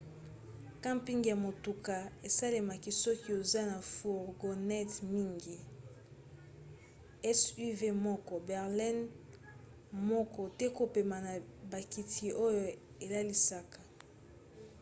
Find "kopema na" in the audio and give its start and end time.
10.77-11.33